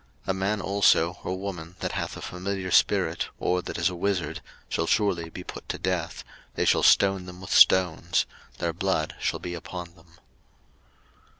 [0.25, 3.93] 03:020:027 A man also or woman that hath a familiar spirit, or that is a
[3.95, 6.23] wizard, shall surely be put to death:
[6.55, 8.25] they shall stone them with stones:
[8.57, 10.17] their blood shall be upon them.